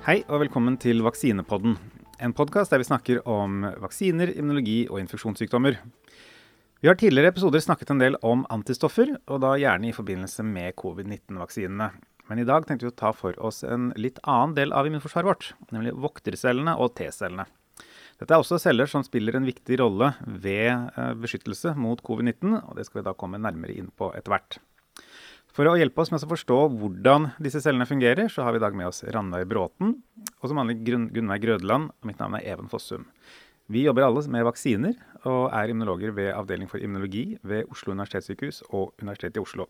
[0.00, 1.74] Hei og velkommen til Vaksinepodden.
[2.24, 5.76] En podkast der vi snakker om vaksiner, immunologi og infeksjonssykdommer.
[6.80, 10.72] Vi har tidligere episoder snakket en del om antistoffer, og da gjerne i forbindelse med
[10.80, 11.90] covid-19-vaksinene.
[12.32, 15.28] Men i dag tenkte vi å ta for oss en litt annen del av immunforsvaret
[15.28, 17.44] vårt, nemlig voktercellene og T-cellene.
[18.16, 22.72] Dette er også celler som spiller en viktig rolle ved eh, beskyttelse mot covid-19, og
[22.80, 24.62] det skal vi da komme nærmere inn på etter hvert.
[25.60, 28.62] For å hjelpe oss med å forstå hvordan disse cellene fungerer, så har vi i
[28.62, 29.90] dag med oss Ranveig Bråten
[30.38, 31.90] og som vanlig Gunnveig Grødeland.
[31.92, 33.04] og Mitt navn er Even Fossum.
[33.68, 34.96] Vi jobber alle med vaksiner
[35.28, 39.68] og er immunologer ved Avdeling for immunologi ved Oslo universitetssykehus og Universitetet i Oslo.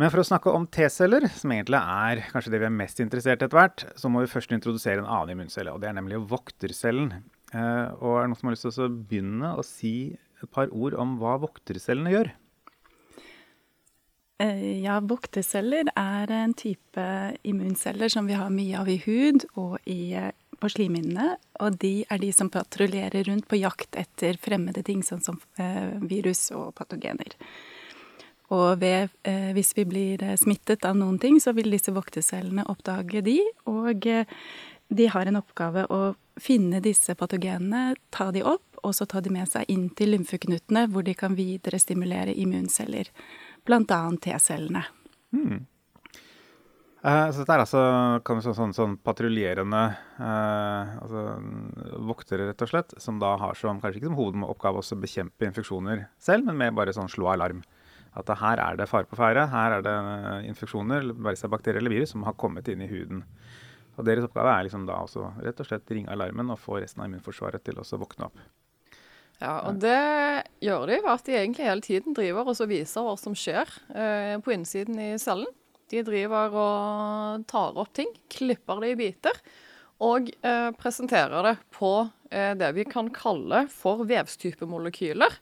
[0.00, 3.44] Men for å snakke om T-celler, som egentlig er kanskje det vi er mest interessert
[3.44, 6.24] i etter hvert, så må vi først introdusere en annen immuncelle, og det er nemlig
[6.32, 7.18] voktercellen.
[7.52, 9.96] Eh, og er det noen som har lyst til å begynne å si
[10.40, 12.36] et par ord om hva voktercellene gjør?
[14.38, 17.04] Eh, ja, vokterceller er en type
[17.42, 21.36] immunceller som vi har mye av i hud og i, eh, på slimhinnene.
[21.60, 25.98] Og de er de som patruljerer rundt på jakt etter fremmede ting, sånn som eh,
[25.98, 27.34] virus og patogener.
[28.50, 29.10] Og ved,
[29.52, 33.42] hvis vi blir smittet av noen ting, så vil disse voktercellene oppdage de.
[33.68, 34.06] Og
[34.88, 39.28] de har en oppgave å finne disse patogenene, ta de opp, og så ta de
[39.28, 43.12] med seg inn til lymfeknutene, hvor de kan videre stimulere immunceller
[43.68, 44.00] bl.a.
[44.24, 44.84] T-cellene.
[45.36, 45.66] Mm.
[46.98, 47.82] Eh, så dette er altså
[48.26, 49.82] kan du sånn, sånn, sånn patruljerende
[50.18, 51.24] eh, altså,
[52.08, 56.08] voktere, rett og slett, som da har som kanskje ikke som hovedoppgave å bekjempe infeksjoner
[56.18, 57.62] selv, men med bare sånn slå alarm.
[58.18, 59.96] At her er det fare på ferde, her er det
[60.48, 63.22] infeksjoner, være seg bakterier eller virus, som har kommet inn i huden.
[63.98, 67.02] Og Deres oppgave er liksom da også rett og slett ringe alarmen og få resten
[67.02, 68.42] av immunforsvaret til å våkne opp.
[69.38, 69.98] Ja, og det
[70.64, 74.34] gjør de ved at de egentlig hele tiden driver og viser hva som skjer eh,
[74.42, 75.52] på innsiden i cellen.
[75.88, 79.32] De driver og tar opp ting, klipper det i biter,
[80.04, 85.32] og eh, presenterer det på eh, det vi kan kalle for vevstypemolekyler.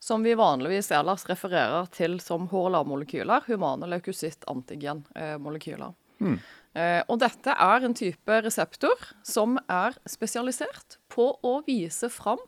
[0.00, 5.92] Som vi vanligvis ellers refererer til som HLA-molekyler, humane leukocytt-antigen-molekyler.
[6.24, 6.38] Mm.
[6.80, 8.96] Eh, og dette er en type reseptor
[9.26, 12.40] som er spesialisert på å vise fram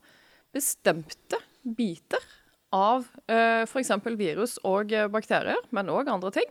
[0.55, 2.23] bestemte biter
[2.73, 3.93] av eh, f.eks.
[4.17, 6.49] virus og eh, bakterier, men òg andre ting.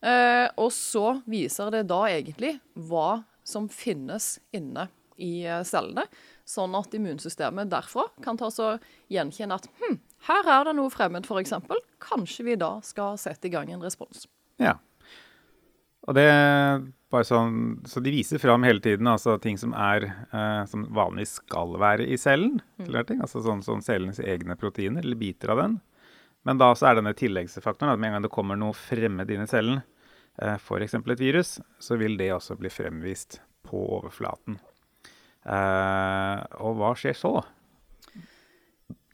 [0.00, 2.56] Eh, og så viser det da egentlig
[2.88, 4.88] hva som finnes inne
[5.18, 6.06] i eh, cellene.
[6.48, 8.76] Sånn at immunsystemet derfra kan ta så
[9.12, 9.98] gjenkjenne at hm,
[10.30, 11.56] her er det noe fremmed, f.eks.
[12.02, 14.24] Kanskje vi da skal sette i gang en respons.
[14.62, 14.78] Ja.
[16.08, 16.28] Og det
[17.10, 21.78] sånn, Så de viser fram hele tiden altså ting som er eh, som vanligvis skal
[21.80, 22.60] være i cellen.
[22.78, 23.20] Mm.
[23.20, 25.80] altså sånn, sånn cellens egne proteiner, eller biter av den.
[26.44, 29.42] Men da så er denne tilleggsfaktoren at med en gang det kommer noe fremmed inn
[29.42, 29.82] i cellen,
[30.40, 30.94] eh, f.eks.
[30.94, 34.60] et virus, så vil det også bli fremvist på overflaten.
[35.48, 37.34] Eh, og hva skjer så?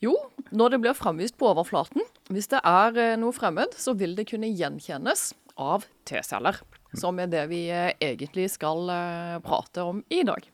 [0.03, 0.13] Jo,
[0.53, 4.29] når det blir fremvist på overflaten, hvis det er eh, noe fremmed, så vil det
[4.31, 6.61] kunne gjenkjennes av T-celler
[6.99, 10.47] som er det vi eh, egentlig skal eh, prate om i dag.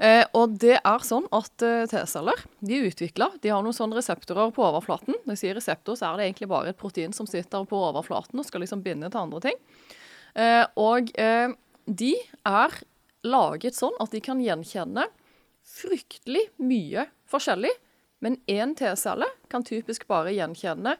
[0.00, 3.30] Eh, og det er sånn at eh, T-celler de er utvikla.
[3.44, 5.18] De har noen sånne reseptorer på overflaten.
[5.26, 8.40] Når jeg sier reseptor, så er det egentlig bare et protein som sitter på overflaten
[8.40, 9.60] og skal liksom binde til andre ting.
[10.40, 11.52] Eh, og eh,
[11.84, 12.14] de
[12.48, 12.80] er
[13.28, 15.04] laget sånn at de kan gjenkjenne
[15.68, 17.74] fryktelig mye forskjellig.
[18.24, 20.96] Men én T-celle kan typisk bare gjenkjenne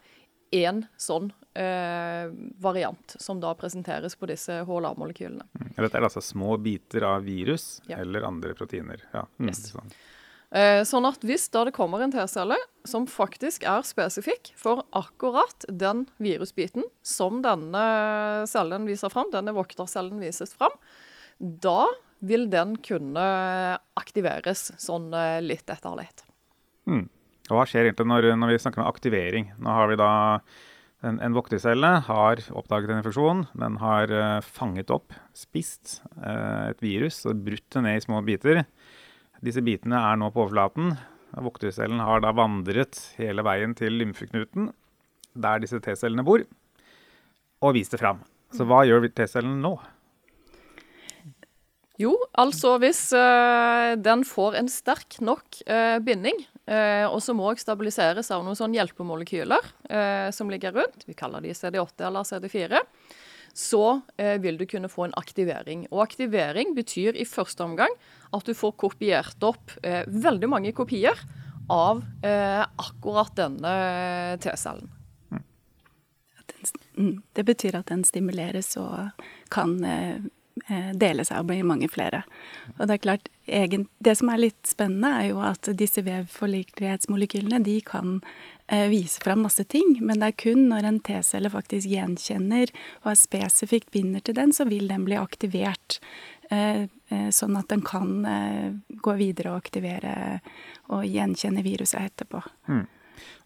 [0.56, 2.30] én sånn eh,
[2.62, 5.46] variant som da presenteres på disse HLA-molekylene.
[5.52, 5.72] Mm.
[5.76, 8.00] Dette er altså små biter av virus ja.
[8.02, 9.02] eller andre proteiner.
[9.14, 9.26] Ja.
[9.38, 9.66] Mm, yes.
[9.74, 9.94] sånn.
[10.50, 12.56] Eh, sånn at hvis da det kommer en T-celle
[12.88, 17.84] som faktisk er spesifikk for akkurat den virusbiten som denne
[18.50, 20.74] cellen viser fram, denne voktercellen vises fram,
[21.38, 21.86] da
[22.20, 23.22] vil den kunne
[23.96, 26.26] aktiveres sånn eh, litt etter litt.
[26.90, 27.06] Mm.
[27.50, 29.52] Og hva skjer egentlig når, når, vi snakker om aktivering?
[29.58, 30.10] Nå har vi da
[31.06, 33.44] en, en voktercelle har oppdaget en infeksjon.
[33.56, 38.20] Den har uh, fanget opp, spist uh, et virus og brutt det ned i små
[38.26, 38.64] biter.
[39.40, 40.92] Disse bitene er nå på overflaten.
[41.40, 44.72] Voktercellen har da vandret hele veien til lymfeknuten,
[45.38, 46.42] der disse T-cellene bor,
[47.62, 48.20] og vist det fram.
[48.52, 49.76] Så hva gjør T-cellen nå?
[52.00, 56.38] Jo, altså hvis uh, den får en sterk nok uh, binding,
[56.70, 59.72] uh, og som òg stabiliseres av noen sånne hjelpemolekyler
[60.32, 62.78] som ligger rundt, vi kaller de CD8 eller CD4,
[63.58, 63.98] så
[64.38, 65.82] vil du kunne få en aktivering.
[65.90, 67.90] Og aktivering betyr i første omgang
[68.30, 71.18] at du får kopiert opp veldig mange kopier
[71.66, 73.74] av akkurat denne
[74.46, 74.86] T-cellen.
[76.96, 80.20] Mm, det betyr at den stimuleres og kan eh,
[80.94, 82.22] dele seg og bli mange flere.
[82.78, 87.60] Og det er klart, egen, det som er litt spennende, er jo at disse vevforlikelighetsmolekylene
[87.66, 88.18] de kan
[88.70, 92.72] eh, vise fram masse ting, men det er kun når en T-celle faktisk gjenkjenner
[93.02, 96.00] og er spesifikt binder til den, så vil den bli aktivert.
[96.50, 98.70] Eh, eh sånn at den kan eh,
[99.02, 100.14] gå videre og aktivere
[100.90, 102.42] og gjenkjenne viruset etterpå.
[102.70, 102.86] Mm.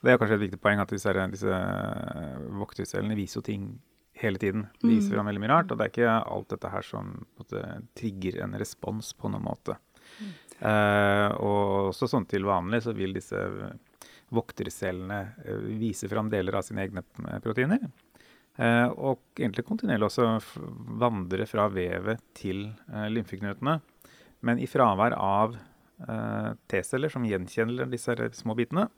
[0.04, 1.60] Det er kanskje et viktig poeng at disse, disse
[2.60, 3.66] voktercellene viser jo ting
[4.24, 4.66] hele tiden.
[4.82, 5.16] Viser mm.
[5.16, 5.72] fram veldig mye rart.
[5.72, 7.64] Og det er ikke alt dette her som måte,
[7.98, 9.76] trigger en respons på noen måte.
[10.18, 10.32] Mm.
[10.70, 13.40] Eh, og også sånn til vanlig så vil disse
[14.34, 17.04] voktercellene eh, vise fram deler av sine egne
[17.44, 17.86] proteiner.
[18.54, 20.28] Uh, og egentlig kontinuerlig også
[21.02, 23.80] vandre fra vevet til eh, lymfeknutene.
[24.44, 28.90] Men i fravær av eh, T-celler som gjenkjenner disse små bitene,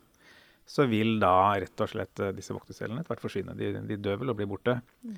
[0.67, 3.55] så vil da rett og slett eh, disse voktercellene etter hvert forsvinne.
[3.55, 4.77] De, de, dør vel og blir borte.
[5.07, 5.17] Mm.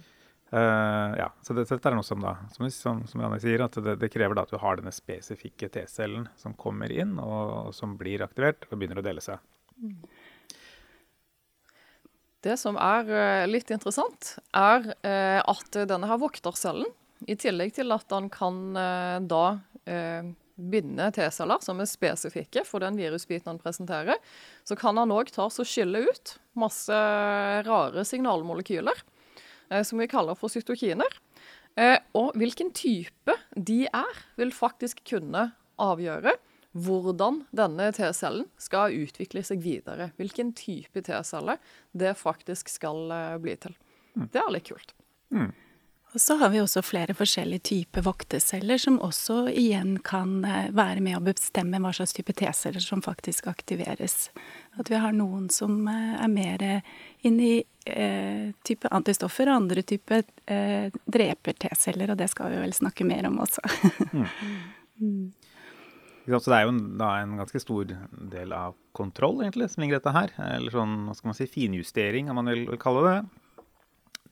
[0.49, 3.75] Uh, ja, så det, dette er noe som da, som, som, som Janne sier, at
[3.85, 7.69] det, det, krever da at du har denne spesifikke T-cellen som kommer inn, og, og,
[7.77, 9.41] som blir aktivert og begynner å dele seg.
[9.77, 9.99] Mm.
[12.45, 16.89] Det som er uh, litt interessant, er at denne her voktercellen,
[17.27, 18.61] i tillegg til at den kan
[19.27, 19.43] da
[20.59, 24.19] binde T-celler som er spesifikke for den virusbiten han presenterer,
[24.67, 26.99] så kan han òg skille ut masse
[27.65, 29.01] rare signalmolekyler,
[29.69, 31.19] eh, som vi kaller for cytokiner.
[31.79, 36.35] Eh, og hvilken type de er, vil faktisk kunne avgjøre
[36.77, 40.11] hvordan denne T-cellen skal utvikle seg videre.
[40.19, 41.57] Hvilken type T-celle
[41.97, 43.75] det faktisk skal eh, bli til.
[44.15, 44.29] Mm.
[44.33, 44.93] Det er litt kult.
[45.33, 45.49] Mm.
[46.09, 51.03] Og så har vi også flere forskjellige typer vokteceller, som også igjen kan eh, være
[51.05, 54.31] med å bestemme hva slags type T-celler som faktisk aktiveres.
[54.81, 56.65] At vi har noen som eh, er mer
[57.21, 57.53] inn i
[57.85, 63.05] eh, type antistoffer, og andre type eh, dreper T-celler, og det skal vi vel snakke
[63.05, 63.69] mer om også.
[64.09, 64.25] mm.
[65.03, 65.27] mm.
[66.29, 67.89] Så det er jo en, en, ganske stor
[68.33, 70.33] del av kontroll egentlig, som ligger i dette her.
[70.57, 73.15] Eller sånn, hva skal man si, finjustering, om man vil kalle det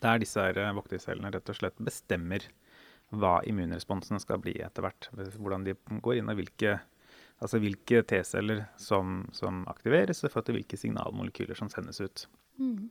[0.03, 2.45] der disse eh, voktercellene rett og slett bestemmer
[3.15, 5.09] hva immunresponsene skal bli etter hvert.
[5.39, 6.79] Hvordan de går inn, og hvilke,
[7.39, 12.25] altså hvilke T-celler som, som, aktiveres, og for hvilke signalmolekyler som sendes ut.
[12.59, 12.89] Mm.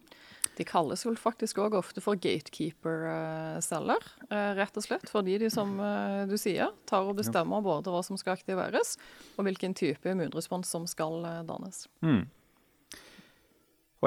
[0.57, 5.05] De kalles vel faktisk òg ofte for gatekeeper-celler, eh, rett og slett.
[5.13, 8.97] Fordi de, som eh, du sier, tar og bestemmer både hva som skal aktiveres,
[9.37, 11.85] og hvilken type immunrespons som skal dannes.
[12.01, 12.25] Mm.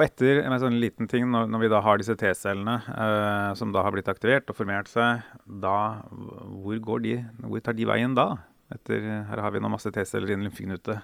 [0.00, 3.74] Og etter en sånn liten ting, når, når vi da har disse T-cellene eh, som
[3.74, 5.26] da har blitt aktivert og formert seg,
[5.60, 5.74] da
[6.08, 8.30] hvor, går de, hvor tar de veien da?
[8.72, 10.96] Etter, her har vi nå masse T-celler i en lymfeknute.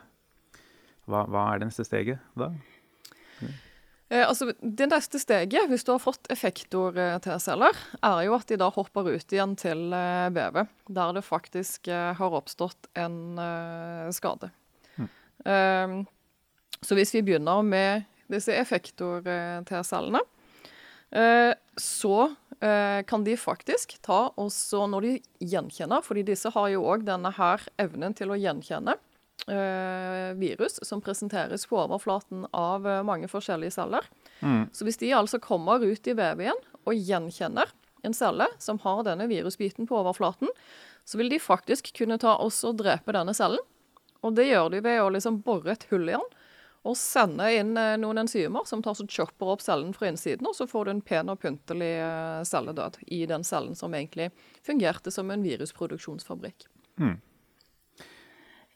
[1.04, 2.48] Hva, hva, er det neste steget da?
[3.43, 3.52] Mm.
[4.08, 8.72] Eh, altså, det neste steget, hvis du har fått effektor-T-celler, er jo at de da
[8.72, 14.54] hopper ut igjen til eh, vevet, der det faktisk eh, har oppstått en eh, skade.
[14.96, 16.06] Mm.
[16.81, 20.20] så hvis vi begynner med disse effektor-T-cellene,
[21.11, 22.17] eh, så
[22.61, 25.12] eh, kan de faktisk ta og så når de
[25.52, 28.96] gjenkjenner, fordi disse har jo òg denne her evnen til å gjenkjenne
[29.46, 34.09] eh, virus som presenteres på overflaten av mange forskjellige celler.
[34.40, 34.66] Mm.
[34.73, 37.73] Så hvis de altså kommer ut i vevet igjen og gjenkjenner
[38.06, 40.50] en celle som har denne virusbiten på overflaten,
[41.06, 43.62] så vil de faktisk kunne ta og drepe denne cellen.
[44.25, 46.36] Og det gjør de ved å liksom bore et hull i den
[46.87, 50.57] og sender inn eh, noen enzymer som tar så chopper opp cellen fra innsiden, og
[50.57, 54.31] så får du en pen og pyntelig eh, celledød i den cellen som egentlig
[54.66, 56.69] fungerte som en virusproduksjonsfabrikk.
[57.02, 57.16] Mm.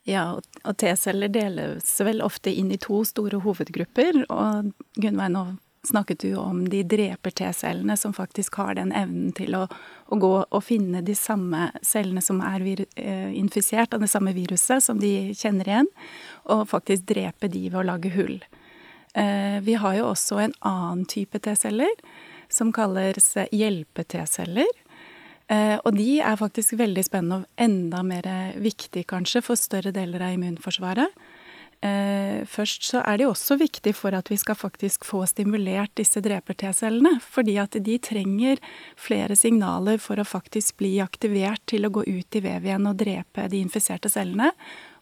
[0.09, 4.23] Ja, og T-celler deles vel ofte inn i to store hovedgrupper.
[4.33, 5.43] Og Gunnveig, nå
[5.87, 9.65] snakket du om de dreper T-cellene, som faktisk har den evnen til å,
[10.05, 14.83] å, gå og finne de samme cellene som er eh, infisert av det samme viruset,
[14.83, 15.89] som de kjenner igjen
[16.53, 18.37] og faktisk drepe de ved å lage hull.
[19.17, 21.97] Eh, vi har jo også en annen type T-celler
[22.51, 24.71] som kalles hjelpe-T-celler.
[25.51, 28.29] Eh, og de er faktisk veldig spennende og enda mer
[28.61, 31.17] viktig kanskje for større deler av immunforsvaret.
[31.81, 36.21] Eh, først så er de også viktig for at vi skal faktisk få stimulert disse
[36.21, 37.15] dreper-T-cellene.
[37.25, 38.61] Fordi at de trenger
[38.99, 43.01] flere signaler for å faktisk bli aktivert til å gå ut i vevet igjen og
[43.01, 44.51] drepe de infiserte cellene.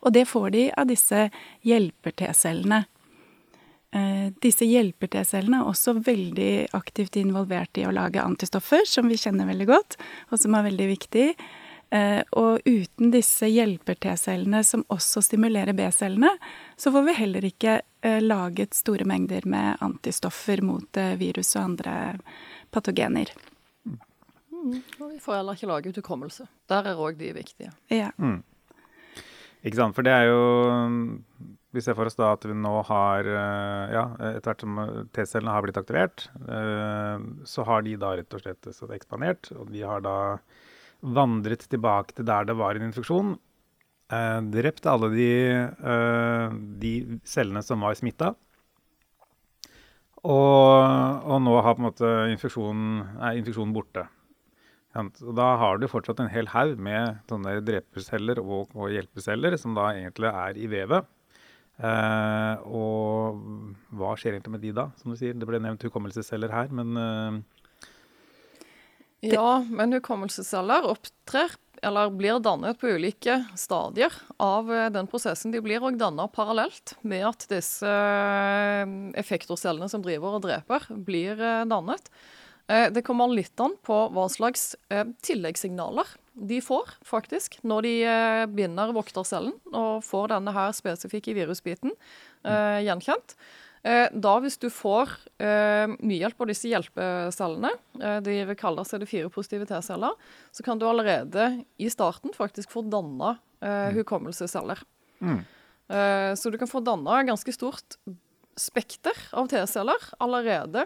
[0.05, 1.27] Og det får de av disse
[1.67, 2.85] hjelper-T-cellene.
[3.91, 9.49] Eh, disse hjelper-T-cellene er også veldig aktivt involvert i å lage antistoffer, som vi kjenner
[9.49, 9.97] veldig godt,
[10.29, 11.33] og som er veldig viktig.
[11.89, 16.35] Eh, og uten disse hjelper-T-cellene som også stimulerer B-cellene,
[16.77, 21.95] så får vi heller ikke eh, laget store mengder med antistoffer mot virus og andre
[22.69, 23.33] patogener.
[24.59, 26.45] Mm, og vi får heller ikke lage ut hukommelse.
[26.69, 27.71] Der er òg de viktige.
[27.93, 28.11] Ja.
[28.17, 28.41] Mm.
[29.63, 30.43] Ikke sant, for det er jo
[31.75, 34.79] Vi ser for oss da at vi nå har eh, Ja, etter hvert som
[35.15, 39.69] T-cellene har blitt aktivert, eh, så har de da rett og slett så ekspandert, og
[39.73, 40.17] vi har da
[41.01, 43.37] vandret tilbake til der det var en infeksjon.
[44.09, 45.31] Eh, drept alle de,
[45.93, 48.33] eh, de cellene som var smitta.
[50.19, 54.07] Og, og, nå har på en måte infeksjonen, er infeksjonen borte.
[54.99, 59.77] Og da har du fortsatt en hel haug med sånne dreperceller og, og, hjelpeceller som
[59.77, 61.07] da egentlig er i vevet.
[61.79, 63.39] Eh, og
[63.95, 65.37] hva skjer egentlig med de da, som du sier?
[65.37, 67.45] Det ble nevnt hukommelsesceller her, men
[69.25, 75.53] Ja, men hukommelsesceller opptrer eller blir dannet på ulike stadier av eh, den prosessen.
[75.53, 78.83] De blir òg dannet parallelt med at disse eh,
[79.19, 82.11] effektorcellene som driver og dreper, blir eh, dannet.
[82.69, 84.75] Det kommer litt an på hva slags
[85.25, 86.05] tilleggssignaler
[86.37, 87.93] de får, faktisk, når de
[88.53, 91.95] binder voktercellen og får denne her spesifikke virusbiten
[92.45, 93.33] gjenkjent.
[93.83, 97.69] Da hvis du får mye hjelp av disse hjelpecellene,
[98.25, 100.17] de vil kalle CD4-positive T-celler,
[100.51, 101.45] så kan du allerede
[101.79, 103.37] i starten faktisk få danna
[103.95, 104.83] hukommelsesceller.
[105.23, 105.39] Mm.
[106.35, 107.95] Så du kan få danna ganske stort
[108.59, 110.85] spekter av T-celler allerede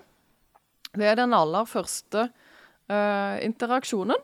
[0.93, 2.27] ved den aller første
[2.91, 4.19] uh, interaksjonen.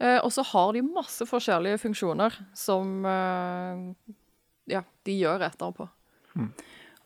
[0.00, 4.14] Uh, og så har de masse forskjellige funksjoner som uh,
[4.70, 5.86] ja, de gjør etterpå.
[6.34, 6.50] Mm.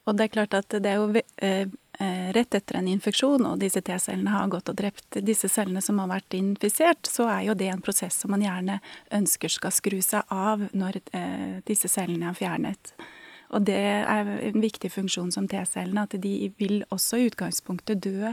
[0.05, 1.09] Og det er klart at det er jo
[2.35, 6.11] rett etter en infeksjon, og disse T-cellene har gått og drept disse cellene som har
[6.11, 8.81] vært infisert, så er jo det en prosess som man gjerne
[9.15, 10.99] ønsker skal skru seg av når
[11.65, 12.93] disse cellene er fjernet.
[13.53, 18.31] Og det er en viktig funksjon som T-cellene, at de vil også i utgangspunktet dø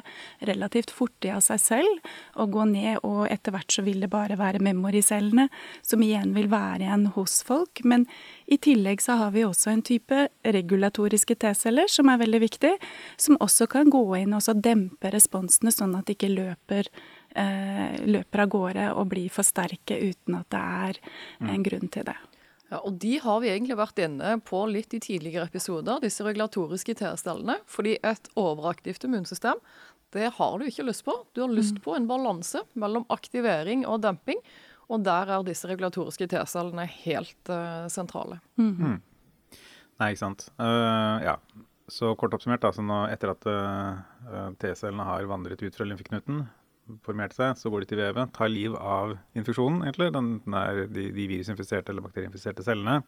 [0.48, 4.38] relativt fort av seg selv og gå ned, og etter hvert så vil det bare
[4.40, 5.48] være memoricellene
[5.84, 7.84] som igjen vil være igjen hos folk.
[7.84, 8.06] Men
[8.46, 12.74] i tillegg så har vi også en type regulatoriske T-celler som er veldig viktig,
[13.20, 16.88] som også kan gå inn og dempe responsene, sånn at de ikke løper
[17.36, 21.00] eh, løper av gårde og blir for sterke uten at det er
[21.40, 21.64] en mm.
[21.68, 22.18] grunn til det.
[22.72, 26.94] Ja, og De har vi egentlig vært inne på litt i tidligere episoder, disse regulatoriske
[27.02, 27.58] T-stellene.
[27.68, 29.60] Fordi et overaktivt immunsystem,
[30.16, 31.14] det har du ikke lyst på.
[31.36, 31.82] Du har lyst mm.
[31.84, 34.40] på en balanse mellom aktivering og demping.
[34.88, 38.40] Og der er disse regulatoriske T-cellene helt uh, sentrale.
[38.56, 38.72] Mm.
[38.72, 38.96] Mm.
[40.00, 40.48] Nei, ikke sant.
[40.56, 41.36] Uh, ja.
[41.92, 46.46] Så kort oppsummert, altså nå, etter at uh, T-cellene har vandret ut fra lymfeknuten,
[47.06, 50.10] formerte seg, så går de til vevet, tar liv av infeksjonen, egentlig.
[50.14, 53.00] Den, er de, de virusinfiserte eller bakterieinfiserte cellene.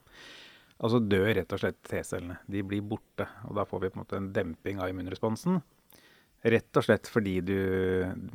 [0.83, 2.41] Og så dør rett og slett T-cellene.
[2.51, 3.27] De blir borte.
[3.49, 5.61] Og da får vi på en måte en demping av immunresponsen.
[6.45, 7.59] Rett og slett fordi du,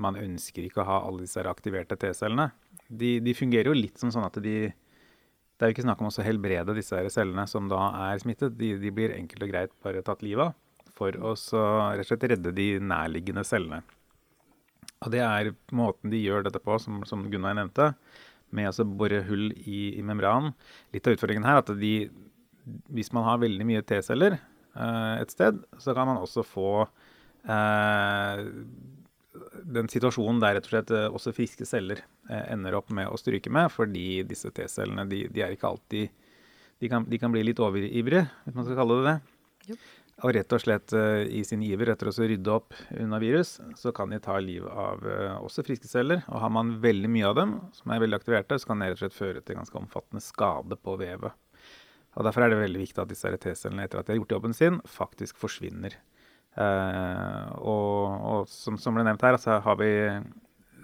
[0.02, 2.50] man ønsker ikke å ha alle disse aktiverte T-cellene.
[2.88, 6.08] De, de, fungerer jo litt som sånn at de Det er jo ikke snakk om
[6.08, 8.56] å helbrede disse cellene som da er smittet.
[8.58, 10.58] De, de blir enkelt og greit bare tatt livet av
[11.00, 13.84] for å rett og slett redde de nærliggende cellene.
[15.06, 17.94] Og det er måten de gjør dette på, som, som Gunnar nevnte,
[18.56, 20.56] med å bore hull i, i membranen.
[20.96, 21.94] Litt av utfordringen her er at de,
[22.92, 28.42] hvis man har veldig mye T-celler eh, et sted, så kan man også få eh,
[29.70, 33.20] den situasjonen der rett og slett eh, også friske celler eh, ender opp med å
[33.20, 36.10] stryke med, fordi disse T-cellene de, de, er ikke alltid
[36.80, 39.18] de kan, de kan, bli litt overivrige, hvis man skal kalle det det.
[39.70, 39.88] Yep.
[40.20, 43.94] Og rett og slett uh, i sin iver etter å rydde opp unna virus, så
[43.96, 46.26] kan de ta liv av uh, også friske celler.
[46.28, 49.00] Og har man veldig mye av dem, som er veldig aktiverte, så kan det rett
[49.00, 51.64] og slett føre til ganske omfattende skade på vevet.
[52.18, 54.56] Og Derfor er det veldig viktig at disse T-cellene etter at de har gjort jobben
[54.58, 55.96] sin, faktisk forsvinner.
[56.58, 58.00] Uh, og,
[58.34, 59.92] og som, som, ble nevnt her, så har vi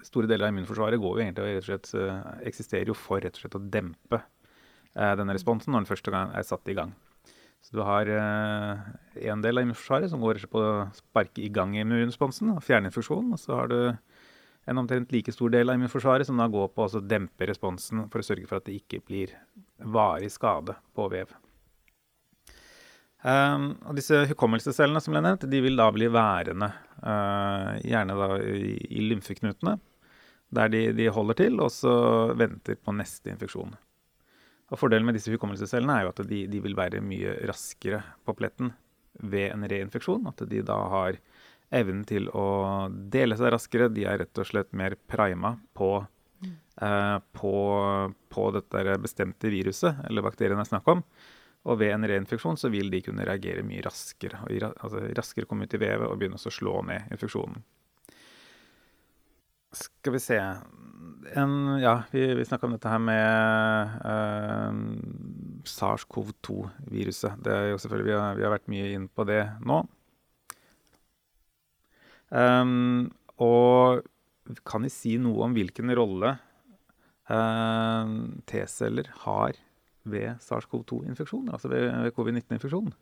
[0.05, 3.35] store deler av immunforsvaret går jo egentlig og rett og slett, eksisterer jo for rett
[3.35, 4.21] og slett å dempe
[4.95, 6.93] denne responsen når den første gang er satt i gang.
[7.65, 11.73] Så du har en eh, del av immunforsvaret som går på å sparke i gang
[11.79, 13.31] immunresponsen og fjerne infeksjonen.
[13.33, 13.79] Og så har du
[14.69, 18.21] en omtrent like stor del av immunforsvaret som da går på å dempe responsen for
[18.21, 19.33] å sørge for at det ikke blir
[19.81, 21.33] varig skade på vev.
[23.25, 26.69] Um, og disse hukommelsescellene som ble nevnt, de vil da bli værende
[27.01, 29.79] uh, gjerne da i, i lymfeknutene,
[30.53, 31.95] der de, de holder til, og så
[32.37, 33.73] venter på neste infeksjon.
[34.73, 38.33] Og Fordelen med disse hukommelsescellene er jo at de, de, vil være mye raskere på
[38.37, 38.71] pletten
[39.21, 40.25] ved en reinfeksjon.
[40.31, 41.19] At de da har
[41.75, 42.47] evnen til å
[42.89, 43.91] dele seg raskere.
[43.93, 45.91] De er rett og slett mer prima på,
[46.41, 47.55] eh, på,
[48.33, 51.05] på dette bestemte viruset eller bakterien det er snakk om.
[51.65, 54.41] Og ved en reinfeksjon så vil de kunne reagere mye raskere.
[54.45, 57.61] og altså Raskere komme ut i vevet og begynne å slå ned infeksjonen.
[59.73, 60.37] Skal vi se
[61.33, 64.73] en, Ja, vi, vi snakka om dette her med uh,
[65.65, 67.39] SARS-CoV-2-viruset.
[67.43, 69.81] Det er jo selvfølgelig, vi har, vi har, vært mye inn på det nå.
[72.29, 74.05] Um, og
[74.67, 76.35] kan vi si noe om hvilken rolle
[77.31, 78.05] uh,
[78.49, 79.57] T-celler har
[80.05, 82.93] ved SARS-CoV-2-infeksjon, altså ved, ved covid-19-infeksjonen?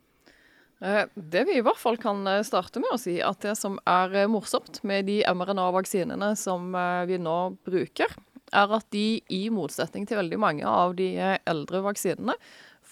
[0.82, 3.78] Eh, det vi i hvert fall kan eh, starte med å si, at det som
[3.88, 6.74] er eh, morsomt med de mRNA-vaksinene som
[7.08, 7.38] vi nå
[7.68, 8.16] bruker,
[8.54, 11.16] er at de i motsetning til veldig mange av de
[11.50, 12.36] eldre vaksinene,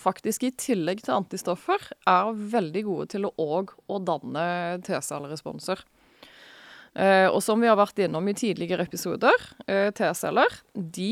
[0.01, 4.45] faktisk i tillegg til antistoffer er veldig gode til å òg å danne
[4.87, 5.83] T-celleresponser.
[7.29, 9.45] Og som vi har vært innom i tidligere episoder,
[9.93, 11.11] T-celler de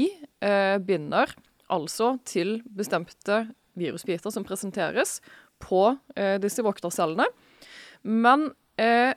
[0.81, 1.35] binder
[1.69, 3.43] altså til bestemte
[3.77, 5.19] virusbiter som presenteres
[5.63, 5.83] på
[6.15, 7.27] eh, disse voktercellene.
[8.07, 8.49] Men
[8.79, 9.13] eh,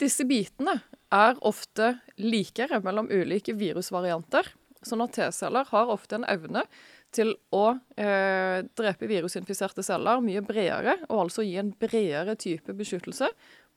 [0.00, 0.80] disse bitene
[1.14, 4.48] er ofte likere mellom ulike virusvarianter.
[4.86, 6.66] Sånn at T-celler har ofte en evne
[7.14, 13.30] til å eh, drepe virusinfiserte celler mye bredere, og altså gi en bredere type beskyttelse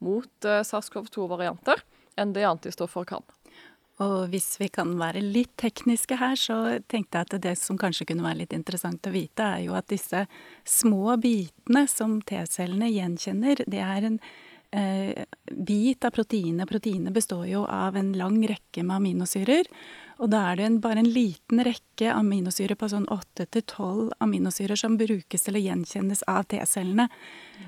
[0.06, 1.84] mot eh, SARS-CoV-2-varianter
[2.20, 3.24] enn det antistoffer kan.
[4.00, 8.08] Og hvis vi kan være litt tekniske her, så tenkte jeg at det som kanskje
[8.08, 10.24] kunne være litt interessant å vite, er jo at disse
[10.64, 14.22] små bitene som T-cellene gjenkjenner, det er en
[15.52, 16.70] bit av proteinet.
[16.70, 19.66] Proteinet består jo av en lang rekke med aminosyrer.
[20.20, 24.98] Og da er det en, bare en liten rekke aminosyrer på sånn 8-12 aminosyrer som
[25.00, 27.08] brukes til å gjenkjennes av T-cellene.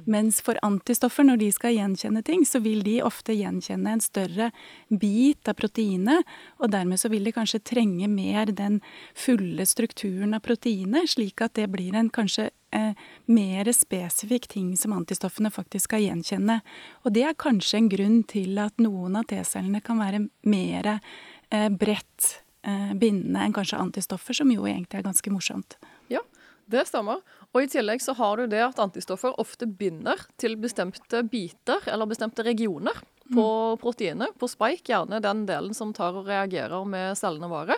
[0.03, 4.51] Mens for antistoffer, når de skal gjenkjenne ting, så vil de ofte gjenkjenne en større
[4.89, 6.27] bit av proteinet.
[6.59, 8.81] Og dermed så vil de kanskje trenge mer den
[9.15, 12.93] fulle strukturen av proteinet, slik at det blir en kanskje eh,
[13.31, 16.59] mer spesifikk ting som antistoffene faktisk skal gjenkjenne.
[17.05, 21.69] Og det er kanskje en grunn til at noen av T-cellene kan være mer eh,
[21.69, 25.77] bredt eh, bindende enn kanskje antistoffer, som jo egentlig er ganske morsomt.
[26.11, 26.23] Ja,
[26.71, 27.23] det stemmer.
[27.51, 32.07] Og i tillegg så har du det at antistoffer ofte binder til bestemte biter eller
[32.07, 32.95] bestemte regioner
[33.31, 33.81] på mm.
[33.81, 34.37] proteinet.
[34.39, 37.77] På spike, gjerne den delen som tar og reagerer med cellene våre.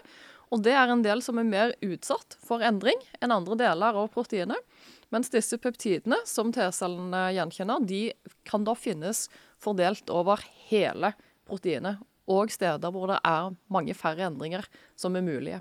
[0.54, 4.12] Og det er en del som er mer utsatt for endring enn andre deler av
[4.14, 4.60] proteinet.
[5.14, 8.04] Mens disse peptidene som T-cellene gjenkjenner, de
[8.46, 9.28] kan da finnes
[9.62, 11.14] fordelt over hele
[11.50, 15.60] proteinet og steder hvor det er mange færre endringer som er mulige.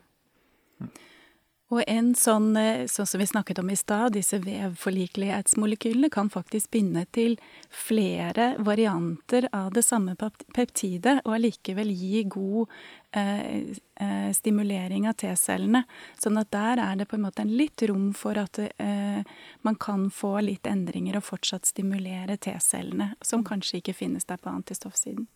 [1.73, 6.71] Og en sånn, eh, sånn som vi snakket om i stad, disse vevforlikelighetsmolekylene kan faktisk
[6.75, 7.39] binde til
[7.71, 10.13] flere varianter av det samme
[10.53, 12.69] peptidet, og allikevel gi god
[13.17, 15.85] eh, eh, stimulering av T-cellene.
[16.21, 19.25] Sånn at der er det på en måte en litt rom for at eh,
[19.65, 24.53] man kan få litt endringer og fortsatt stimulere T-cellene, som kanskje ikke finnes der på
[24.53, 25.27] antistoffsiden.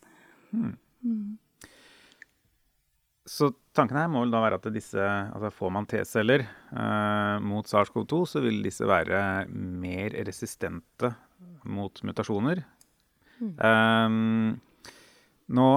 [0.53, 0.77] Mm.
[3.27, 7.67] Så tanken her må vel da være at disse, altså får man T-celler eh, mot
[7.67, 9.19] SARS-CoV-2, så vil disse være
[9.51, 11.11] mer resistente
[11.67, 12.63] mot mutasjoner.
[13.41, 13.53] Mm.
[13.67, 14.55] Eh,
[15.59, 15.67] nå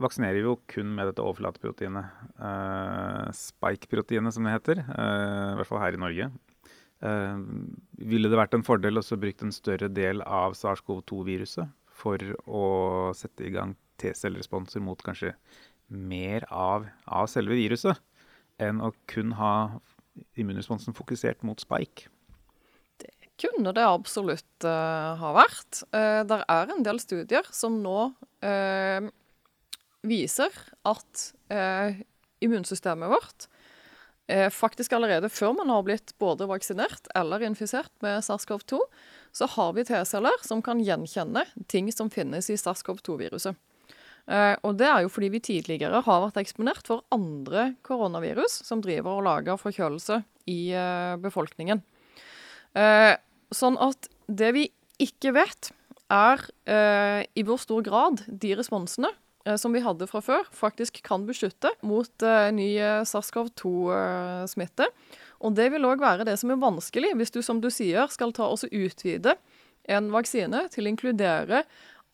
[0.00, 2.24] vaksinerer vi jo kun med dette overflateproteinet.
[2.38, 4.84] Eh, Spike-proteinet, som det heter.
[4.88, 6.30] Uh, I hvert fall her i Norge.
[7.04, 7.42] Uh,
[8.10, 12.64] ville det vært en fordel å bruke en større del av SARS-CoV-2-viruset for å
[13.18, 15.34] sette i gang T-celleresponser mot kanskje
[15.88, 17.98] mer av, av, selve viruset,
[18.60, 19.80] enn å kun ha
[20.38, 22.08] immunresponsen fokusert mot spike?
[22.98, 25.84] Det kunne det absolutt uh, ha vært.
[25.94, 28.10] Uh, det er en del studier som nå
[28.44, 29.12] uh,
[30.06, 30.54] viser
[30.86, 31.28] at
[32.38, 33.48] immunsystemet vårt
[34.54, 38.78] faktisk allerede før man har blitt både vaksinert eller infisert med SARS-CoV-2,
[39.34, 43.58] så har vi T-celler som kan gjenkjenne ting som finnes i SARS-CoV-2-viruset.
[44.28, 48.82] Uh, og det er jo fordi vi tidligere har vært eksponert for andre koronavirus som
[48.84, 50.20] driver og lager forkjølelse
[50.52, 51.80] i uh, befolkningen.
[52.76, 53.16] Uh,
[53.56, 54.66] sånn at det vi
[55.00, 55.72] ikke vet,
[56.08, 56.40] er
[57.36, 59.10] i hvor stor grad de responsene
[59.60, 62.24] som vi hadde fra før, faktisk kan beskytte mot
[62.56, 62.68] ny
[63.04, 64.86] SARS-CoV-2-smitte.
[65.44, 68.32] Og det vil òg være det som er vanskelig hvis du, som du sier, skal
[68.32, 69.36] ta og utvide
[69.92, 71.62] en vaksine til å inkludere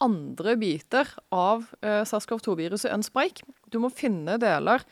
[0.03, 3.47] andre biter av eh, SARS-CoV-2-viruset enn spike.
[3.71, 4.85] Du må finne deler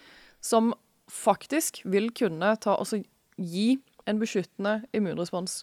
[0.43, 0.73] som
[1.11, 3.03] faktisk vil kunne ta, altså
[3.37, 3.77] gi
[4.09, 5.63] en beskyttende immunrespons.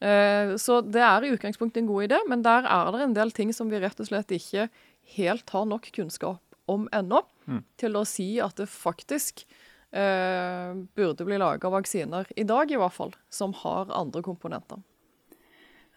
[0.00, 3.32] Eh, så det er i utgangspunktet en god idé, men der er det en del
[3.36, 4.68] ting som vi rett og slett ikke
[5.16, 7.62] helt har nok kunnskap om ennå, mm.
[7.78, 9.44] til å si at det faktisk
[9.94, 14.82] eh, burde bli laga vaksiner, i dag i hvert fall, som har andre komponenter.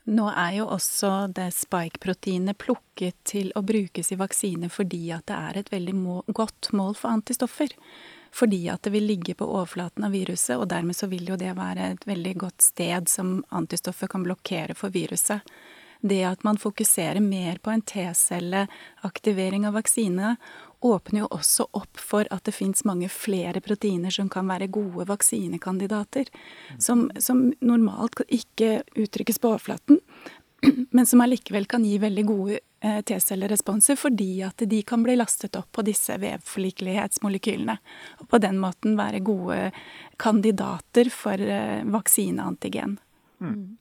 [0.09, 5.35] Nå er jo også det spike-proteinet plukket til å brukes i vaksine fordi at det
[5.37, 7.75] er et veldig må godt mål for antistoffer.
[8.33, 11.53] Fordi at det vil ligge på overflaten av viruset, og dermed så vil jo det
[11.57, 15.45] være et veldig godt sted som antistoffer kan blokkere for viruset.
[16.01, 20.35] Det at man fokuserer mer på en T-celleaktivering av vaksine,
[20.79, 25.07] åpner jo også opp for at det fins mange flere proteiner som kan være gode
[25.09, 26.29] vaksinekandidater.
[26.79, 29.99] Som, som normalt ikke uttrykkes på overflaten,
[30.95, 35.55] men som allikevel kan gi veldig gode eh, T-celleresponser fordi at de kan bli lastet
[35.59, 37.77] opp på disse vevforlikelighetsmolekylene.
[38.23, 39.59] Og på den måten være gode
[40.19, 42.97] kandidater for eh, vaksineantigen.
[43.39, 43.78] Mm.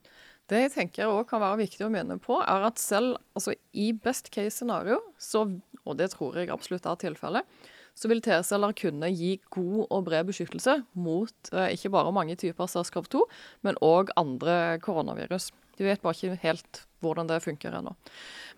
[0.48, 3.90] Det jeg tenker også kan være viktig å minne på, er at selv altså, i
[3.92, 5.44] best case scenario, så,
[5.84, 7.58] og det tror jeg absolutt er tilfellet,
[7.98, 12.70] så vil T-celler kunne gi god og bred beskyttelse mot eh, ikke bare mange typer
[12.70, 13.24] SARS-CoV-2,
[13.66, 15.50] men òg andre koronavirus.
[15.78, 17.96] De vet bare ikke helt hvordan det funker ennå.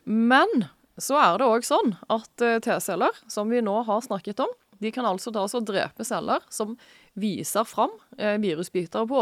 [0.04, 0.68] Men
[1.00, 4.92] så er det òg sånn at eh, T-celler, som vi nå har snakket om, de
[4.92, 6.76] kan altså da også drepe celler som
[7.18, 9.18] viser fram eh, virusbiter på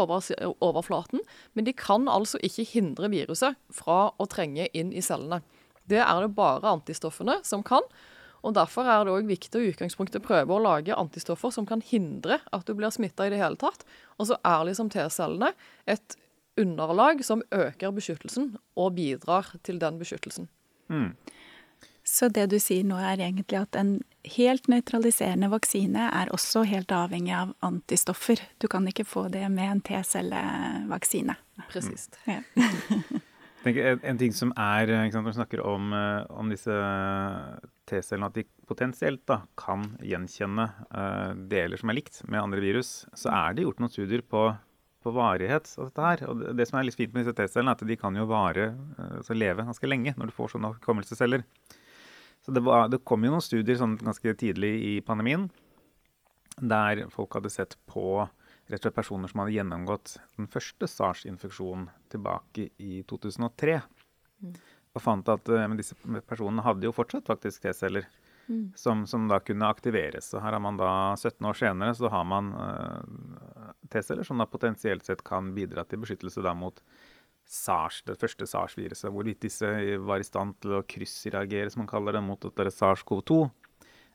[0.59, 1.23] overflaten,
[1.53, 5.41] men de kan altså ikke hindre viruset fra å trenge inn i cellene.
[5.89, 7.85] Det er det bare antistoffene som kan.
[8.45, 11.81] og Derfor er det også viktig å i utgangspunktet prøve å lage antistoffer som kan
[11.81, 13.85] hindre at du blir smitta i det hele tatt.
[14.19, 15.53] Og så er liksom T-cellene
[15.89, 16.15] et
[16.59, 20.49] underlag som øker beskyttelsen og bidrar til den beskyttelsen.
[20.89, 21.13] Mm.
[22.09, 23.99] Så det du sier nå er egentlig at en
[24.33, 28.41] helt nøytraliserende vaksine er også helt avhengig av antistoffer.
[28.57, 31.35] Du kan ikke få det med en T-cellevaksine.
[31.69, 32.17] Presist.
[32.25, 32.39] Ja.
[33.69, 36.79] en, en, ting som er sant, Når vi snakker om, eh, om disse
[37.91, 43.03] T-cellene, at de potensielt da, kan gjenkjenne uh, deler som er likt med andre virus,
[43.17, 44.49] så er det gjort noen studier på
[44.99, 46.21] på varighet av dette her.
[46.27, 48.73] Og det som er litt fint med disse T-cellene, er at de kan jo vare,
[48.99, 51.45] altså leve ganske lenge når du får sånne hukommelsesceller.
[52.45, 55.49] Så det, var, det, kom jo noen studier sånn ganske tidlig i pandemien
[56.59, 58.27] der folk hadde sett på
[58.69, 63.79] rett og slett personer som hadde gjennomgått den første SARS-infeksjonen tilbake i 2003.
[64.43, 64.57] Mm.
[64.93, 65.97] Og fant at uh, disse
[66.29, 68.07] personene hadde jo fortsatt faktisk T-celler.
[68.49, 68.71] Mm.
[68.75, 70.31] Som, som, da kunne aktiveres.
[70.31, 74.49] Så her har man da 17 år senere så har man uh, T-celler som da
[74.49, 76.81] potensielt sett kan bidra til beskyttelse da mot
[77.49, 79.09] SARS, det første SARS-viruset.
[79.09, 79.69] Hvorvidt disse
[80.05, 83.39] var i stand til å kryssreagere, som man kaller det, mot dette SARS-CoV-2,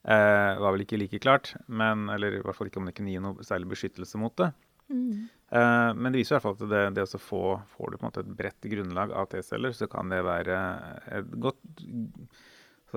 [0.07, 1.57] eh, var vel ikke like klart.
[1.67, 4.53] Men, eller i hvert fall ikke om det kunne gi noe særlig beskyttelse mot det.
[4.93, 5.25] Mm.
[5.51, 7.43] Eh, men det viser i hvert fall at det, det å få
[7.75, 10.61] får du på en måte et bredt grunnlag av T-celler, så kan det være
[11.19, 11.59] et godt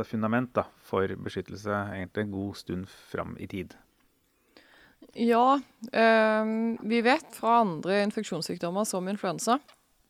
[0.05, 3.73] fundament da, for beskyttelse egentlig en god stund fram i tid.
[5.17, 5.57] Ja,
[5.89, 6.53] eh,
[6.85, 9.57] vi vet fra andre infeksjonssykdommer som influensa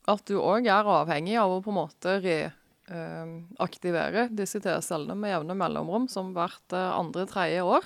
[0.08, 2.10] at du òg er avhengig av å på en måte
[2.88, 7.84] reaktivere disse T-cellene med jevne mellomrom, som hvert eh, andre-tredje år.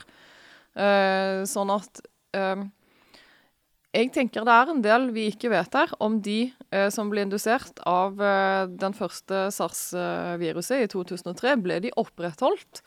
[0.79, 2.01] Eh, sånn at
[2.39, 2.63] eh,
[3.93, 7.27] jeg tenker det er en del vi ikke vet her, om de eh, som ble
[7.27, 12.81] indusert av eh, den første SARS-viruset i 2003, ble de opprettholdt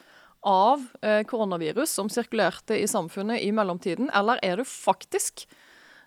[0.45, 5.45] av eh, koronavirus som sirkulerte i samfunnet i mellomtiden, eller er det faktisk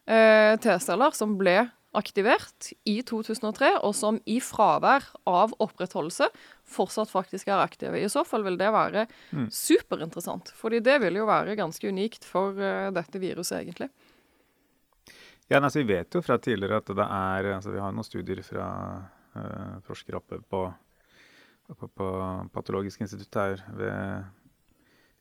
[0.09, 6.29] T-celler som ble aktivert i 2003, og som i fravær av opprettholdelse
[6.69, 7.97] fortsatt faktisk er aktive.
[7.97, 9.49] I så fall vil det være mm.
[9.55, 13.89] superinteressant, fordi det vil jo være ganske unikt for uh, dette viruset, egentlig.
[15.49, 18.43] Ja, altså, Vi vet jo fra tidligere at det er altså, Vi har noen studier
[18.45, 18.67] fra
[19.39, 20.67] uh, forskere oppe på,
[21.73, 22.09] oppe på
[22.53, 24.35] Patologisk institutt her ved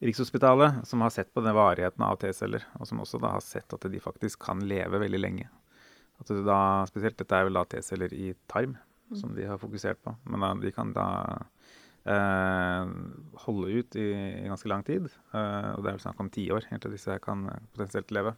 [0.04, 3.72] Rikshospitalet, som har sett på den varigheten av T-celler, og som også da har sett
[3.74, 5.48] at de faktisk kan leve veldig lenge.
[6.18, 9.20] At du da, spesielt, Dette er vel da T-celler i tarm mm.
[9.20, 10.16] som de har fokusert på.
[10.26, 11.08] Men da, de kan da
[12.10, 12.92] eh,
[13.46, 15.10] holde ut i, i, ganske lang tid.
[15.34, 18.36] Eh, og det er vel snakk om tiår til disse her kan potensielt leve.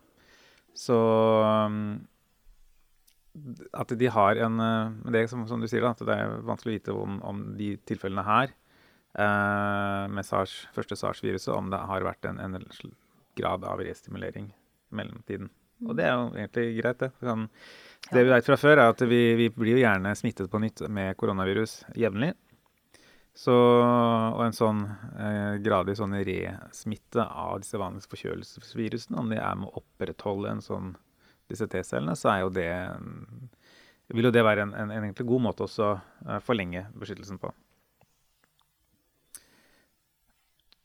[0.77, 1.99] Så um,
[3.77, 6.39] at de har en eh, Men det som, som, du sier, da, at det er
[6.47, 11.81] vanskelig å vite om, om de tilfellene her eh, med SARS, første SARS-viruset, om det
[11.91, 12.59] har vært en, en
[13.39, 15.51] grad av restimulering i mellomtiden.
[15.87, 17.11] Og det er jo egentlig greit, det.
[17.23, 17.47] Sånn,
[18.09, 20.83] det vi vet fra før, er at vi, vi, blir jo gjerne smittet på nytt
[20.91, 22.33] med koronavirus jevnlig.
[23.39, 29.55] Så, og en sånn eh, gradvis sånn resmitte av disse vanlige forkjølelsesvirusene, om det er
[29.55, 30.91] med å opprettholde en sånn,
[31.49, 32.71] disse T-cellene, så er jo det
[34.17, 37.53] vil jo det være en, en, en god måte også å uh, forlenge beskyttelsen på.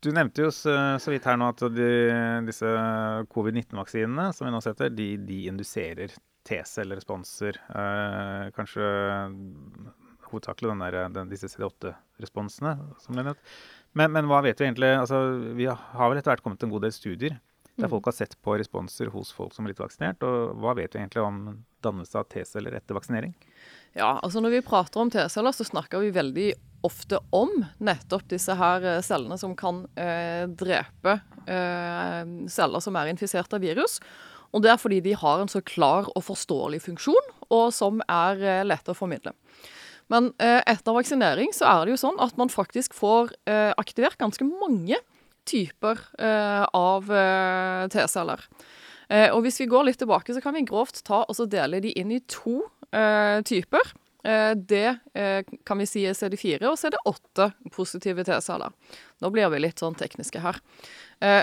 [0.05, 1.89] Du nevnte jo så, så vidt her nå at de,
[2.45, 2.71] disse
[3.33, 6.13] covid-19-vaksinene som vi nå setter, de, de induserer
[6.45, 7.57] T-celleresponser.
[7.73, 8.85] Eh, kanskje
[10.29, 13.57] hovedsakelig den den, disse CD8-responsene som ble nevnt.
[13.97, 14.93] Men, men, hva vet vi egentlig?
[14.99, 15.23] Altså,
[15.57, 17.41] vi har vel etter hvert kommet til en god del studier
[17.75, 17.91] der mm.
[17.91, 20.23] folk har sett på responser hos folk som er blitt vaksinert.
[20.23, 21.41] Og hva vet vi egentlig om
[21.83, 23.33] dannelse av T-celler etter vaksinering?
[23.97, 26.49] Ja, altså Når vi prater om T-celler, så snakker vi veldig
[26.85, 27.51] ofte om
[27.85, 31.19] nettopp disse her eh, cellene som kan eh, drepe
[31.49, 34.01] eh, celler som er infisert av virus.
[34.55, 38.39] Og Det er fordi de har en så klar og forståelig funksjon, og som er
[38.39, 39.35] eh, lett å formidle.
[40.13, 44.21] Men eh, etter vaksinering så er det jo sånn at man faktisk får eh, aktivert
[44.21, 45.01] ganske mange
[45.45, 45.99] typer
[46.73, 47.11] av
[47.93, 48.41] T-celler.
[49.35, 52.15] Og hvis vi går litt tilbake, så kan vi grovt ta og dele de inn
[52.17, 52.63] i to
[53.45, 53.93] typer.
[54.25, 54.89] Det
[55.69, 58.73] kan vi si er CD4, og så er det åtte positive T-celler.
[59.21, 60.61] Nå blir vi litt sånn tekniske her.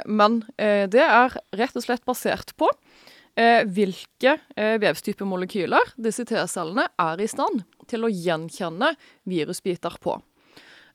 [0.09, 2.71] men det er rett og slett basert på
[3.35, 8.93] eh, hvilke vevstype vevstypemolekyler disse T-cellene er i stand til å gjenkjenne
[9.29, 10.17] virusbiter på.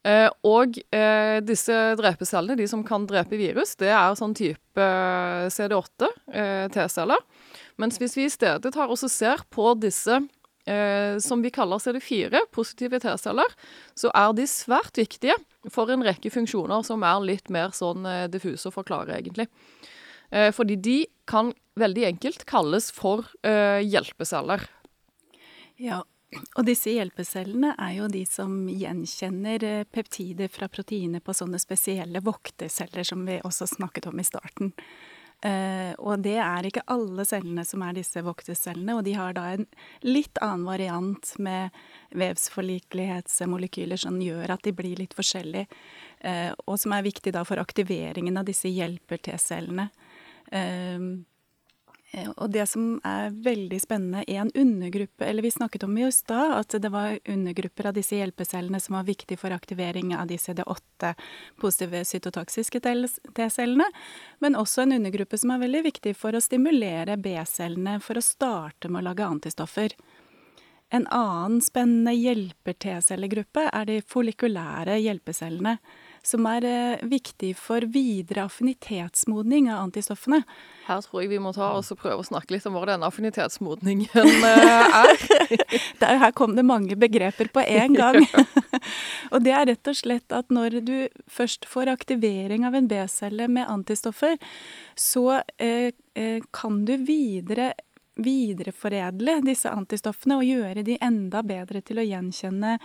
[0.07, 5.47] Eh, og eh, disse drepecellene, de som kan drepe virus, det er sånn type eh,
[5.51, 7.23] CD8 eh, T-celler.
[7.81, 10.21] Mens hvis vi i stedet tar og ser på disse
[11.23, 13.53] som vi kaller CD4, positive T-celler,
[13.95, 15.37] så er de svært viktige
[15.71, 18.03] for en rekke funksjoner som er litt mer sånn
[18.33, 19.47] diffuse å forklare, egentlig.
[20.29, 24.65] Eh, fordi de kan veldig enkelt kalles for eh, hjelpeceller.
[25.79, 26.01] Ja,
[26.57, 32.23] og disse hjelpecellene er jo de som gjenkjenner eh, peptider fra proteiner på sånne spesielle
[32.25, 34.73] vokterceller som vi også snakket om i starten.
[35.45, 39.43] Uh, og det er ikke alle cellene som er disse voktescellene, og de har da
[39.53, 39.67] en
[40.01, 41.75] litt annen variant med
[42.17, 45.69] vevsforlikelighetsmolekyler som gjør at de blir litt forskjellige,
[46.25, 49.91] uh, og som er viktig da for aktiveringen av disse hjelper-T-cellene.
[50.57, 51.36] Ehm, eh,
[52.15, 56.53] og det som er veldig spennende, er en undergruppe Eller vi snakket om i stad
[56.55, 61.13] at det var undergrupper av disse hjelpecellene som var viktig for aktivering av de CD8
[61.59, 63.89] positive cytotoksiske T-cellene.
[64.39, 68.89] Men også en undergruppe som er veldig viktig for å stimulere B-cellene for å starte
[68.89, 69.97] med å lage antistoffer.
[70.89, 75.75] En annen spennende hjelper-T-cellegruppe er de follikulære hjelpecellene
[76.27, 80.41] som er eh, viktig for videre affinitetsmodning av antistoffene.
[80.87, 83.07] Her tror jeg vi må ta oss og prøve å snakke litt om hva denne
[83.07, 85.25] affinitetsmodningen eh, er.
[86.01, 88.19] Der, her kom det mange begreper på én gang.
[89.33, 90.95] og det er rett og slett at når du
[91.31, 94.37] først får aktivering av en B-celle med antistoffer,
[94.95, 97.73] så eh, eh kan du videre
[98.17, 102.75] videreforedle disse antistoffene og gjøre de enda bedre til å gjenkjenne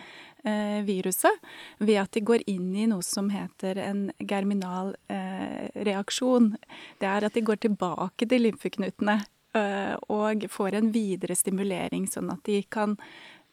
[0.45, 6.53] eh, viruset ved at de går inn i noe som heter en germinal eh, reaksjon.
[7.01, 9.21] Det er at de går tilbake til lymfeknutene
[9.59, 12.99] eh, og får en videre stimulering, sånn at de kan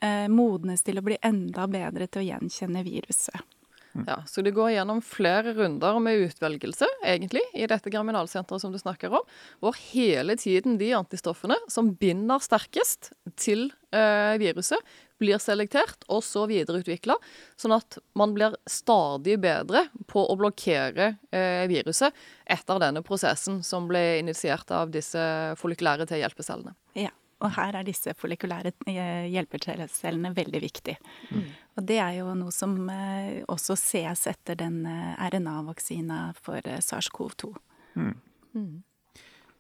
[0.01, 3.58] eh, modnes til å bli enda bedre til å gjenkjenne viruset.
[4.07, 8.79] Ja, Så det går gjennom flere runder med utvelgelse, egentlig, i dette germinalsenteret som du
[8.79, 9.25] snakker om,
[9.63, 16.45] hvor hele tiden de antistoffene som binder sterkest til eh, viruset, blir selektert og så
[16.47, 17.17] videreutvikla,
[17.59, 22.15] sånn at man blir stadig bedre på å blokkere eh, viruset
[22.47, 25.19] etter denne prosessen som ble initiert av disse
[25.59, 26.77] follikulære T-hjelpecellene.
[26.95, 27.11] Ja.
[27.39, 30.97] Og her er disse follikulære eh, hjelpecellene veldig viktige.
[31.31, 31.45] Mm.
[31.79, 37.53] Og det er jo noe som eh, også ses etter den eh, RNA-vaksina for SARS-CoV-2.
[37.95, 38.13] Mm.
[38.57, 38.75] Mm.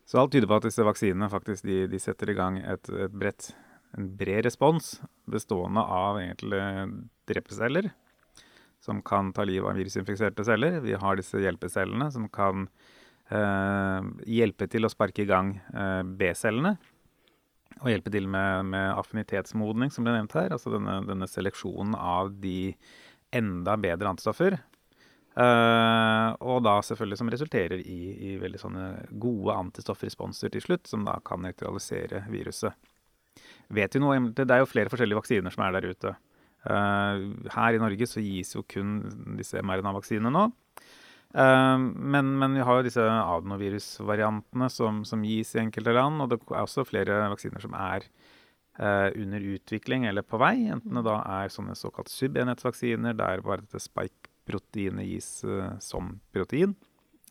[0.09, 3.15] Så alt tyder på at disse vaksinene faktisk de, de setter i gang et, et
[3.15, 3.53] bredt,
[3.95, 4.97] en bred respons
[5.29, 6.61] bestående av egentlig
[7.29, 7.91] drepeceller
[8.83, 10.79] som kan ta livet av virusinfiserte celler.
[10.83, 12.67] Vi har disse hjelpecellene som kan
[13.31, 16.75] eh, hjelpe til å sparke i gang eh, B-cellene
[17.79, 20.51] og hjelpe til med, med, affinitetsmodning, som ble nevnt her.
[20.55, 22.73] Altså denne, denne seleksjonen av de
[23.35, 24.57] enda bedre antistoffer.
[25.39, 28.87] Uh, og da selvfølgelig som resulterer i, i veldig sånne
[29.21, 32.75] gode antistoffresponser til slutt, som da kan nøytralisere viruset.
[33.71, 36.15] Vet vi noe, Det er jo flere forskjellige vaksiner som er der ute.
[36.65, 38.97] Uh, her i Norge så gis jo kun
[39.39, 40.49] disse mRNA-vaksinene nå.
[41.33, 46.23] Ehm, men, men, vi har jo disse adenovirusvariantene som, som gis i enkelte land.
[46.23, 48.07] Og det er også flere vaksiner som er
[48.81, 50.55] uh, under utvikling eller på vei.
[50.73, 56.77] Enten det da er sånne såkalt subenhetsvaksiner, der bare dette spike-proteinet gis uh, som protein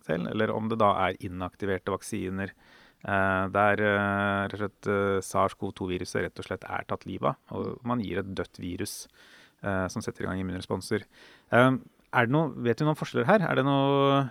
[0.07, 2.55] selv, eller om det da er inaktiverte vaksiner.
[2.99, 7.59] Uh, der rett og slett SARS-CoV-2-viruset rett og slett er tatt livet av.
[7.59, 9.05] Og man gir et dødt virus
[9.59, 11.03] som setter i gang immunresponser.
[11.51, 11.81] Um,
[12.15, 13.45] er det noe, vet du noen forskjeller her?
[13.45, 14.23] Er det noe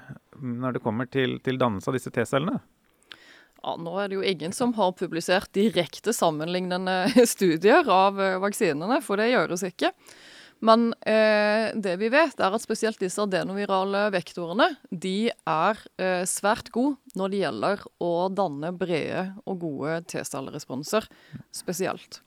[0.42, 2.60] når det kommer til, til dannelse av disse T-cellene?
[3.58, 9.02] Ja, nå er det jo ingen som har publisert direkte sammenlignende studier av eh, vaksinene,
[9.06, 9.92] for det gjøres ikke.
[10.66, 16.72] Men eh, det vi vet, er at spesielt disse adenovirale vektorene de er eh, svært
[16.74, 21.06] gode når det gjelder å danne brede og gode T-celleresponser
[21.54, 22.24] spesielt.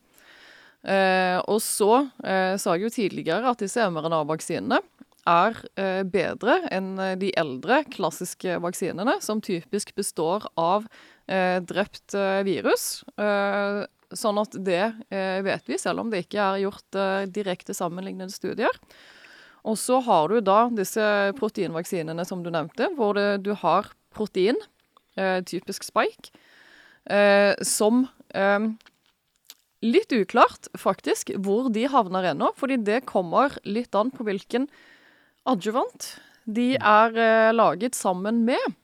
[0.80, 4.78] Eh, og så eh, sa jeg jo tidligere at disse mRNA-vaksinene
[5.28, 10.86] er eh, bedre enn de eldre klassiske vaksinene, som typisk består av
[11.26, 13.02] eh, drept virus.
[14.10, 14.82] Sånn at det
[15.14, 18.74] eh, vet vi, selv om det ikke er gjort eh, direkte sammenlignende studier.
[19.62, 21.04] Og så har du da disse
[21.38, 24.58] proteinvaksinene som du nevnte, hvor det, du har protein,
[25.14, 26.32] eh, typisk spike,
[27.10, 28.70] eh, som eh,
[29.80, 34.66] Litt uklart, faktisk, hvor de havner ennå, fordi det kommer litt an på hvilken
[35.50, 36.12] adjuvant
[36.50, 38.78] de er eh, laget sammen med.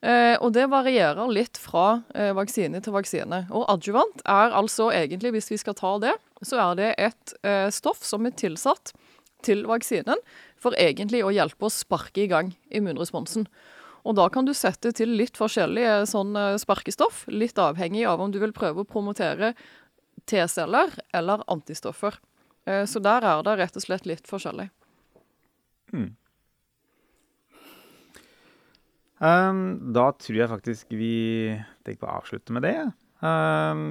[0.00, 3.44] Eh, og det varierer litt fra eh, vaksine til vaksine.
[3.50, 6.14] Og adjuvant er altså egentlig, hvis vi skal ta det,
[6.46, 8.94] så er det et eh, stoff som er tilsatt
[9.46, 10.22] til vaksinen
[10.58, 13.46] for egentlig å hjelpe å sparke i gang immunresponsen.
[14.08, 18.32] Og da kan du sette til litt forskjellige sånn eh, sparkestoff, litt avhengig av om
[18.32, 19.52] du vil prøve å promotere
[20.28, 22.18] T-celler eller antistoffer.
[22.68, 24.70] Eh, så der er det rett og slett litt forskjellig.
[25.92, 26.10] Mm.
[29.18, 29.62] Um,
[29.94, 31.14] da tror jeg faktisk vi
[31.86, 32.76] tenker på å avslutte med det.
[33.18, 33.90] Um,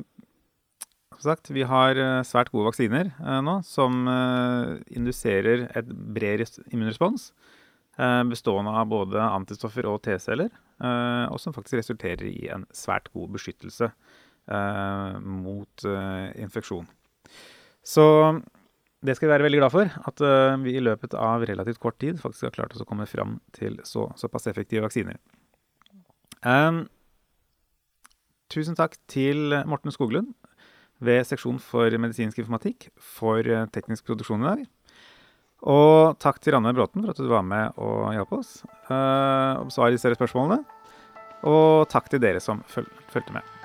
[1.18, 6.46] som sagt, vi har uh, svært gode vaksiner uh, nå som uh, induserer et bred
[6.72, 7.32] immunrespons.
[8.30, 10.52] bestående av både antistoffer og T-celler.
[11.34, 13.90] og som faktisk resulterer i en svært god beskyttelse
[15.26, 15.86] mot
[16.38, 16.86] infeksjon.
[17.82, 18.06] Så
[19.06, 19.92] det skal vi være veldig glad for.
[20.10, 23.06] At uh, vi i løpet av relativt kort tid faktisk har klart oss å komme
[23.10, 25.20] fram til så, såpass effektive vaksiner.
[26.46, 26.86] Um,
[28.54, 30.34] tusen takk til Morten Skoglund
[31.04, 34.66] ved seksjon for medisinsk informatikk for uh, teknisk produksjon i dag.
[35.68, 39.68] Og takk til Ranne Bråten for at du var med og hjalp oss uh, å
[39.70, 40.64] besvare disse spørsmålene.
[41.48, 43.57] Og takk til dere som føl fulgte med.